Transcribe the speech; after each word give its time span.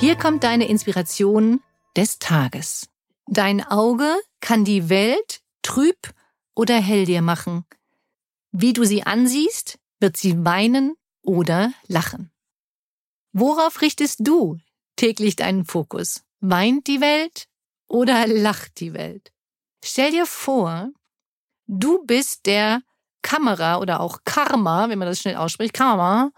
Hier 0.00 0.14
kommt 0.14 0.44
deine 0.44 0.68
Inspiration 0.68 1.60
des 1.96 2.20
Tages. 2.20 2.88
Dein 3.26 3.66
Auge 3.66 4.14
kann 4.40 4.64
die 4.64 4.88
Welt 4.88 5.42
trüb 5.62 6.14
oder 6.54 6.76
hell 6.76 7.04
dir 7.04 7.20
machen. 7.20 7.64
Wie 8.52 8.72
du 8.72 8.84
sie 8.84 9.02
ansiehst, 9.02 9.80
wird 9.98 10.16
sie 10.16 10.44
weinen 10.44 10.94
oder 11.22 11.72
lachen. 11.88 12.30
Worauf 13.32 13.80
richtest 13.80 14.20
du 14.20 14.58
täglich 14.94 15.34
deinen 15.34 15.64
Fokus? 15.64 16.22
Weint 16.38 16.86
die 16.86 17.00
Welt 17.00 17.48
oder 17.88 18.28
lacht 18.28 18.78
die 18.78 18.94
Welt? 18.94 19.32
Stell 19.84 20.12
dir 20.12 20.26
vor, 20.26 20.92
du 21.66 22.04
bist 22.06 22.46
der 22.46 22.82
Kamera 23.22 23.78
oder 23.78 23.98
auch 23.98 24.20
Karma, 24.24 24.88
wenn 24.88 25.00
man 25.00 25.08
das 25.08 25.18
schnell 25.18 25.34
ausspricht, 25.34 25.74
Karma, 25.74 26.30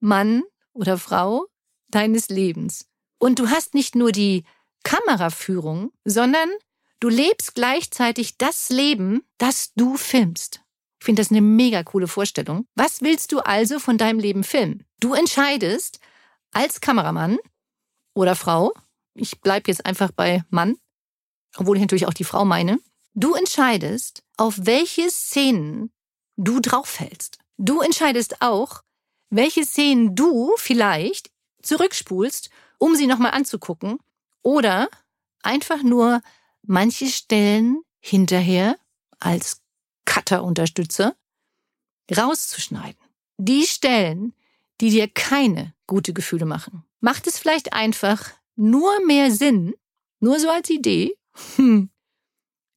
Mann 0.00 0.42
oder 0.72 0.96
Frau 0.96 1.48
deines 1.88 2.28
Lebens. 2.28 2.86
Und 3.18 3.38
du 3.38 3.48
hast 3.48 3.74
nicht 3.74 3.94
nur 3.94 4.12
die 4.12 4.44
Kameraführung, 4.84 5.92
sondern 6.04 6.48
du 7.00 7.08
lebst 7.08 7.54
gleichzeitig 7.54 8.38
das 8.38 8.70
Leben, 8.70 9.22
das 9.38 9.72
du 9.74 9.96
filmst. 9.96 10.60
Ich 11.00 11.04
finde 11.04 11.22
das 11.22 11.30
eine 11.30 11.40
mega 11.40 11.82
coole 11.82 12.08
Vorstellung. 12.08 12.66
Was 12.74 13.02
willst 13.02 13.32
du 13.32 13.40
also 13.40 13.78
von 13.78 13.98
deinem 13.98 14.18
Leben 14.18 14.44
filmen? 14.44 14.84
Du 15.00 15.14
entscheidest 15.14 16.00
als 16.52 16.80
Kameramann 16.80 17.38
oder 18.14 18.34
Frau, 18.34 18.72
ich 19.14 19.40
bleibe 19.40 19.70
jetzt 19.70 19.86
einfach 19.86 20.10
bei 20.10 20.42
Mann, 20.50 20.76
obwohl 21.56 21.76
ich 21.76 21.80
natürlich 21.80 22.06
auch 22.06 22.14
die 22.14 22.24
Frau 22.24 22.44
meine, 22.44 22.78
du 23.14 23.34
entscheidest, 23.34 24.22
auf 24.36 24.54
welche 24.62 25.10
Szenen 25.10 25.92
du 26.36 26.60
draufhältst. 26.60 27.38
Du 27.58 27.80
entscheidest 27.80 28.40
auch, 28.40 28.82
welche 29.30 29.64
Szenen 29.64 30.14
du 30.14 30.52
vielleicht 30.56 31.30
zurückspulst, 31.68 32.50
um 32.78 32.94
sie 32.96 33.06
nochmal 33.06 33.32
anzugucken 33.32 33.98
oder 34.42 34.88
einfach 35.42 35.82
nur 35.82 36.20
manche 36.62 37.06
Stellen 37.06 37.82
hinterher 38.00 38.76
als 39.18 39.60
Cutter-Unterstützer 40.04 41.14
rauszuschneiden. 42.14 43.00
Die 43.36 43.64
Stellen, 43.64 44.34
die 44.80 44.90
dir 44.90 45.08
keine 45.08 45.74
gute 45.86 46.12
Gefühle 46.12 46.46
machen. 46.46 46.84
Macht 47.00 47.26
es 47.26 47.38
vielleicht 47.38 47.72
einfach 47.72 48.30
nur 48.56 49.04
mehr 49.06 49.30
Sinn, 49.30 49.74
nur 50.20 50.40
so 50.40 50.50
als 50.50 50.70
Idee, 50.70 51.16
hm, 51.56 51.90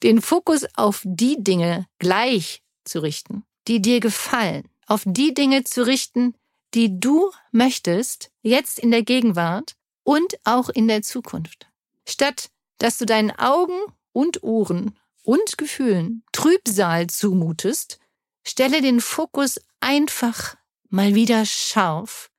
den 0.03 0.21
Fokus 0.21 0.65
auf 0.75 1.01
die 1.03 1.43
Dinge 1.43 1.87
gleich 1.99 2.63
zu 2.83 2.99
richten, 2.99 3.43
die 3.67 3.81
dir 3.81 3.99
gefallen, 3.99 4.67
auf 4.85 5.03
die 5.05 5.33
Dinge 5.33 5.63
zu 5.63 5.85
richten, 5.85 6.35
die 6.73 6.99
du 6.99 7.31
möchtest, 7.51 8.31
jetzt 8.41 8.79
in 8.79 8.91
der 8.91 9.03
Gegenwart 9.03 9.75
und 10.03 10.37
auch 10.43 10.69
in 10.69 10.87
der 10.87 11.01
Zukunft. 11.01 11.67
Statt 12.07 12.49
dass 12.81 12.97
du 12.97 13.05
deinen 13.05 13.29
Augen 13.29 13.79
und 14.11 14.41
Ohren 14.41 14.97
und 15.21 15.59
Gefühlen 15.59 16.23
Trübsal 16.31 17.07
zumutest, 17.07 17.99
stelle 18.43 18.81
den 18.81 18.99
Fokus 18.99 19.59
einfach 19.81 20.57
mal 20.89 21.13
wieder 21.13 21.45
scharf 21.45 22.31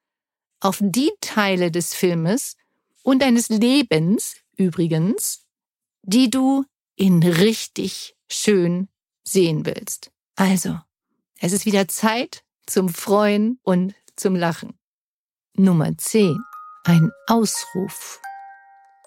auf 0.59 0.79
die 0.81 1.13
Teile 1.21 1.71
des 1.71 1.95
Filmes 1.95 2.57
und 3.05 3.23
deines 3.23 3.51
Lebens 3.51 4.35
übrigens, 4.57 5.45
die 6.03 6.29
du 6.29 6.65
in 6.97 7.23
richtig 7.23 8.17
schön 8.29 8.89
sehen 9.23 9.65
willst. 9.65 10.11
Also, 10.35 10.77
es 11.39 11.53
ist 11.53 11.67
wieder 11.67 11.87
Zeit 11.87 12.43
zum 12.67 12.89
Freuen 12.89 13.61
und 13.63 13.95
zum 14.17 14.37
Lachen. 14.37 14.79
Nummer 15.55 15.97
10. 15.97 16.39
Ein 16.85 17.11
Ausruf 17.27 18.21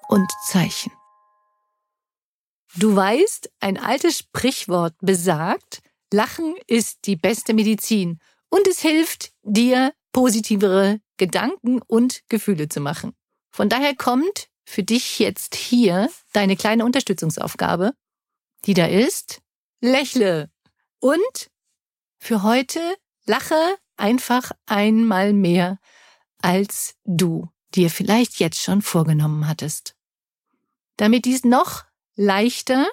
und 0.08 0.30
Zeichen. 0.48 0.92
Du 2.76 2.96
weißt, 2.96 3.52
ein 3.60 3.78
altes 3.78 4.20
Sprichwort 4.20 4.96
besagt, 5.02 5.82
Lachen 6.12 6.56
ist 6.68 7.06
die 7.06 7.16
beste 7.16 7.54
Medizin 7.54 8.20
und 8.50 8.68
es 8.68 8.80
hilft 8.80 9.32
dir, 9.44 9.94
positivere 10.12 11.02
Gedanken 11.18 11.82
und 11.82 12.22
Gefühle 12.30 12.70
zu 12.70 12.80
machen. 12.80 13.14
Von 13.52 13.70
daher 13.70 13.96
kommt 13.96 14.50
für 14.66 14.84
dich 14.84 15.20
jetzt 15.20 15.56
hier 15.56 16.10
deine 16.34 16.56
kleine 16.56 16.86
Unterstützungsaufgabe, 16.86 17.94
die 18.66 18.74
da 18.74 18.86
ist, 18.86 19.42
lächle 19.82 20.50
und 21.00 21.52
für 22.18 22.44
heute 22.44 22.80
lache 23.26 23.78
einfach 23.97 24.51
einmal 24.66 25.33
mehr, 25.33 25.79
als 26.41 26.95
du 27.06 27.50
dir 27.73 27.89
vielleicht 27.89 28.39
jetzt 28.39 28.61
schon 28.61 28.81
vorgenommen 28.81 29.47
hattest. 29.47 29.95
Damit 30.97 31.25
dies 31.25 31.44
noch 31.44 31.83
leichter 32.16 32.88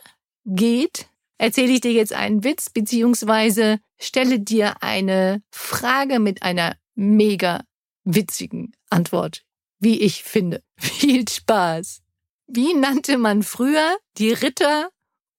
geht, 0.44 1.08
erzähle 1.38 1.72
ich 1.72 1.80
dir 1.80 1.92
jetzt 1.92 2.12
einen 2.12 2.44
Witz 2.44 2.70
beziehungsweise 2.70 3.78
stelle 3.98 4.40
dir 4.40 4.82
eine 4.82 5.42
Frage 5.50 6.18
mit 6.18 6.42
einer 6.42 6.76
mega 6.94 7.64
witzigen 8.04 8.72
Antwort, 8.90 9.42
wie 9.78 10.00
ich 10.00 10.24
finde. 10.24 10.62
Viel 10.76 11.28
Spaß. 11.28 12.02
Wie 12.46 12.74
nannte 12.74 13.18
man 13.18 13.42
früher 13.42 13.96
die 14.18 14.32
Ritter 14.32 14.90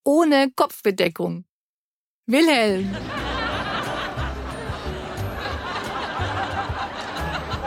ohne 0.03 0.51
Kopfbedeckung? 0.55 1.45
Wilhelm. 2.25 2.95